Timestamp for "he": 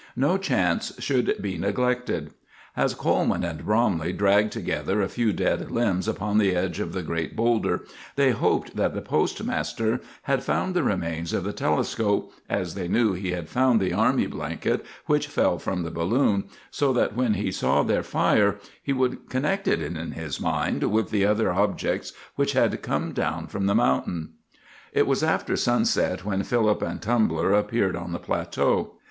13.13-13.33, 17.35-17.51, 18.81-18.91